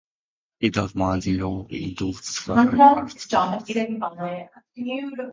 [0.59, 2.71] It was merged into Struer
[3.03, 4.01] Municipality.